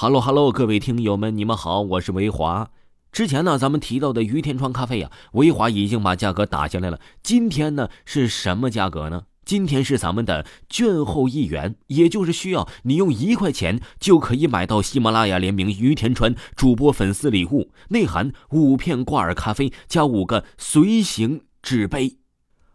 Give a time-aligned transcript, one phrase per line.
[0.00, 2.70] 哈喽哈喽，各位听友们，你们好，我是维华。
[3.10, 7.00] 之前呢，咱们提到的于田川咖啡呀，维华已经把价格打下来了。
[7.20, 9.24] 今天呢，是什么价格呢？
[9.44, 22.18] 今天是咱们的券后一元，也就是需要你用一块钱就可以买到喜马拉雅联名于田川主播粉丝礼物，内含五片挂耳咖啡加五个随行纸杯。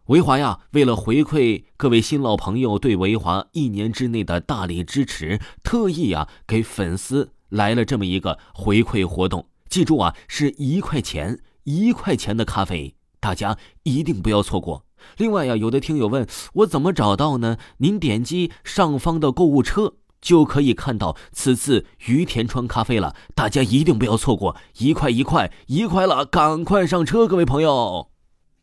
[0.07, 9.48] 维华呀，为了回馈各位新老朋友对维华一年之内的大力支持，特意呀给粉丝来了这么一个回馈活动。
[9.70, 14.84] 记住啊，是一块钱，一块钱的咖啡，大家一定不要错过。
[15.16, 17.55] 另外呀，有的听友问我怎么找到呢？
[17.77, 23.15] 您点击上方的购物车就可以看到此次于田川咖啡了。
[23.34, 28.12] 大家一定不要错过，一块一块一块了，赶快上车，各位朋友。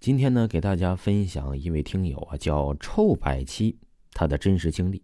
[0.00, 3.76] 今天呢，给大家分享一位听友啊，叫臭百七，
[4.14, 5.02] 他的真实经历。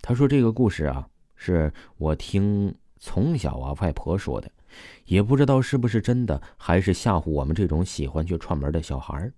[0.00, 1.06] 他说这个故事啊，
[1.36, 4.50] 是我听从小啊外婆说的，
[5.04, 9.30] 也不知道是不是真的，还是吓唬我们这种喜欢去串门的小孩儿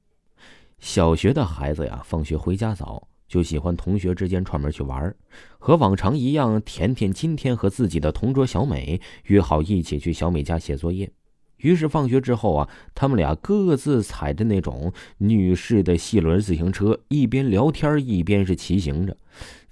[0.79, 5.17] 小学的孩子呀，放学回家早，就喜欢同学之间串门去玩儿
[5.59, 11.11] 和往常一样，甜甜今天和自己的同桌小美约好一起去小美家写作业。
[11.59, 19.17] 于是放学之后啊，他们俩各自踩着那种女士的细轮自行车，一边聊天一边是骑行着。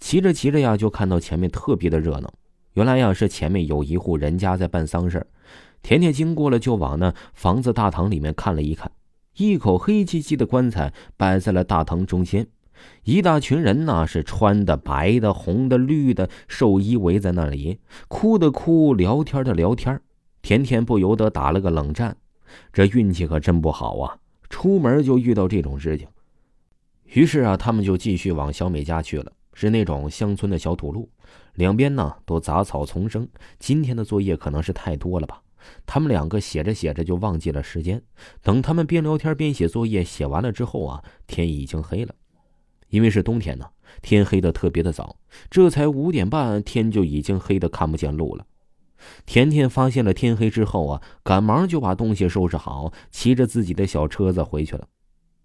[0.01, 2.33] 骑着骑着呀，就看到前面特别的热闹。
[2.75, 5.27] 原来呀，是前面有一户人家在办丧事
[5.83, 8.91] 甜甜经过了，就往那房子大堂里面看了一看，
[9.37, 12.47] 一口黑漆漆的棺材摆在了大堂中间，
[13.05, 20.01] 一大群人呢是穿的白的、红的、绿的寿衣围在那里，哭的哭，聊天的聊天。
[20.45, 22.15] 甜甜不由得打了个冷战，
[22.71, 24.19] 这运气可真不好啊！
[24.51, 26.07] 出门就遇到这种事情。
[27.05, 29.33] 于是啊，他们就继续往小美家去了。
[29.55, 31.09] 是那种乡村的小土路，
[31.55, 33.27] 两边呢都杂草丛生。
[33.59, 35.41] 今天的作业可能是太多了吧？
[35.87, 38.03] 他们两个写着写着就忘记了时间。
[38.43, 42.15] 等他们边聊天边写作业，写完了之后啊，天已经黑了。
[42.91, 43.65] 因为是冬天呢，
[44.03, 45.17] 天黑的特别的早，
[45.49, 48.45] 这才五点半，天就已经黑的看不见路了。
[49.27, 54.87] 甜甜发现了天黑之后啊，赶忙就把东西收拾好，骑着自己的小车子回去了。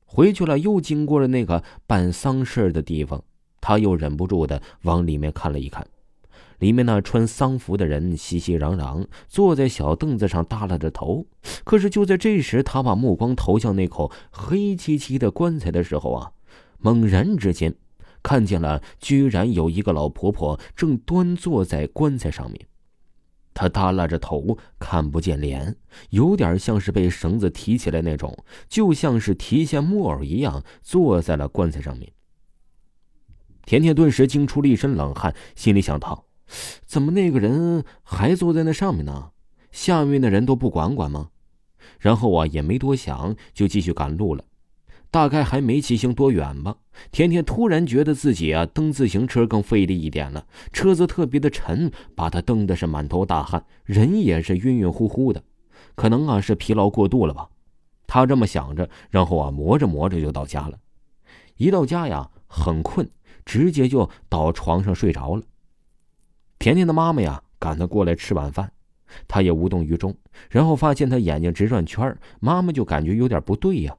[0.05, 3.23] 回去了，又经过了那个办丧事的地方，
[3.61, 5.85] 他又忍不住的往里面看了一看。
[6.57, 11.25] 里面那穿丧服的人熙熙攘攘，坐在小凳子上耷拉着头。
[11.63, 16.31] 可是就在这时，他把目光投向那口黑漆漆的棺材的时候啊，
[16.79, 17.73] 猛然之间，
[18.21, 22.67] 看见了，居然有一个老婆婆正端坐在棺材上面。
[23.59, 25.75] 他耷拉着头，看不见脸，
[26.11, 32.09] 有点像是被绳子提起来那种，就像是提线木偶一样，坐在了棺材上面。
[33.65, 36.23] 甜甜顿时惊出了一身冷汗，心里想到：
[36.85, 39.31] 怎么那个人还坐在那上面呢？
[39.73, 41.31] 下面的人都不管管吗？
[41.99, 44.45] 然后啊，也没多想，就继续赶路了。
[45.11, 46.75] 大概还没骑行多远吧，
[47.11, 55.43] 甜甜突然觉得自己啊蹬自行车更费力一点了，车子特别的沉，把她蹬的是满头大汗，人也是晕晕乎乎的，
[55.95, 57.49] 可能啊是疲劳过度了吧。
[58.05, 60.77] 他这么想着，然后啊磨着磨着就到家了。
[61.57, 63.09] 一到家呀，很困，
[63.45, 65.43] 直接就倒床上睡着了。
[66.59, 68.71] 甜甜的妈妈呀赶她过来吃晚饭，
[69.27, 70.15] 她也无动于衷，
[70.49, 73.95] 然后发现她眼睛直转圈妈妈就感觉有点不对呀。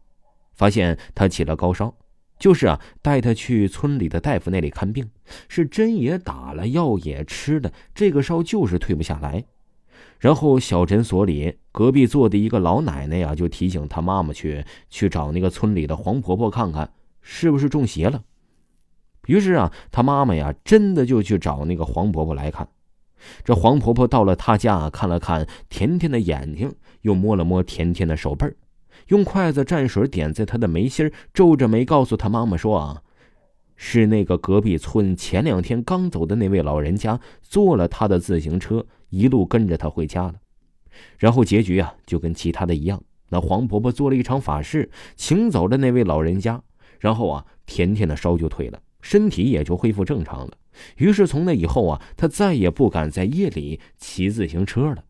[0.52, 1.94] 发现他起了高烧，
[2.38, 5.08] 就是啊，带他去村里的大夫那里看病，
[5.48, 9.44] 是针也打了，药也吃了，这个烧就是退不下来。
[10.18, 18.22] 然后小诊所里隔壁坐的一个老奶奶呀，就提醒他妈妈去去找那个村里的黄婆婆看看，是不是中邪了。
[19.26, 22.68] 于是啊，他妈妈呀，真的就去找那个黄婆婆来看。
[23.44, 28.56] 这黄婆婆到了他家，看了看甜甜的眼睛，又摸了摸甜甜的手背儿。
[29.08, 33.02] 用筷子蘸水点在他的眉心皱着眉告诉他妈妈说：“啊，
[33.76, 40.34] 是那个隔壁村前两天刚走的那位老人家坐了他的自行车，一路跟着他回家了。
[41.18, 46.62] 然后结局啊，就跟其他的一样，那黄婆婆做了一场法事，请走了那位老人家。
[46.98, 50.52] 然后啊，甜甜的烧就退了，身体也就恢复正常了。
[50.96, 55.04] 于是从那以后啊，他再也不敢在夜里骑自行车了。”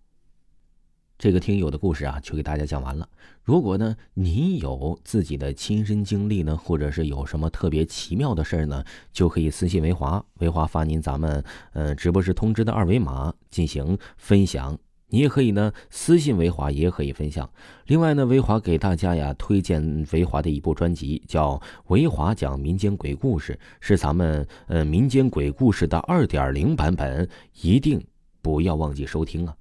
[1.20, 3.06] 这个听友的故事啊，就给大家讲完了。
[3.43, 8.82] 如果呢，你有自己的亲身经历呢，或者是有什么特别奇妙的事儿呢，
[9.12, 11.44] 就可以私信维华，维华发您咱们
[11.75, 14.78] 呃直播时通知的二维码进行分享。
[15.08, 17.50] 你也可以呢私信维华，也可以分享。
[17.84, 21.58] 另外呢，维华给大家呀推荐维华的一部专辑，叫
[21.88, 27.28] 《维华讲民间鬼故事》，是咱们呃民间鬼故事的二点零版本，
[27.61, 28.02] 一定。
[28.40, 29.55] 不要忘记收听啊！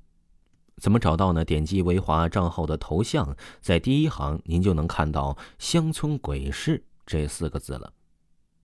[0.79, 1.43] 怎么找到呢？
[1.43, 7.93] 点击维华账号的头像，在第一行您就能看到“乡村鬼市”这四个字了。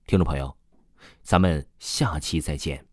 [0.08, 0.56] 听众朋友，
[1.22, 2.86] 咱们下期再见。